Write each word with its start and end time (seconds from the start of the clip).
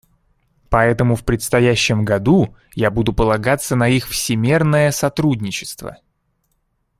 Поэтому 0.71 1.13
в 1.15 1.23
предстоящем 1.23 2.03
году 2.05 2.55
я 2.73 2.89
буду 2.89 3.13
полагаться 3.13 3.75
на 3.75 3.87
их 3.87 4.07
всемерное 4.09 4.89
сотрудничество. 4.91 5.97